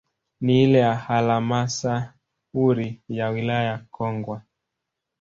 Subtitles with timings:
[0.41, 4.41] Na ile ya halmasahauri ya wilaya ya Kongwa